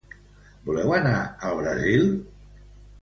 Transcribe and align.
Voleu 0.69 0.95
anar 0.99 1.13
al 1.49 1.61
Brasil? 1.63 2.11